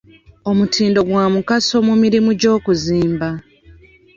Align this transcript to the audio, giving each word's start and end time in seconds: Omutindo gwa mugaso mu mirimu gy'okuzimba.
Omutindo 0.49 0.99
gwa 1.09 1.25
mugaso 1.33 1.75
mu 1.87 1.93
mirimu 2.01 2.31
gy'okuzimba. 2.39 3.29